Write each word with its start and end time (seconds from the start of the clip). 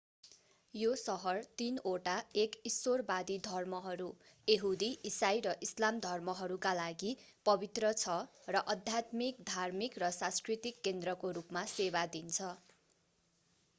यो 0.73 0.91
सहर 0.99 1.39
तिनवटा 1.57 2.13
एक 2.43 2.55
ईश्वरवादी 2.67 3.33
धर्महरू 3.47 4.07
यहुदी 4.47 4.87
इसाई 5.09 5.43
र 5.47 5.53
इस्लाम 5.67 5.99
धर्महरूका 6.05 6.71
लागि 6.79 7.11
पवित्र 7.45 7.91
छ 7.97 8.15
र 8.49 8.63
आध्यात्मिक 8.75 9.45
धार्मिक 9.51 10.03
र 10.05 10.09
सांस्कृतिक 10.17 10.81
केन्द्रको 10.89 11.31
रूपमा 11.33 11.63
सेवा 11.73 12.03
दिन्छ 12.11 12.49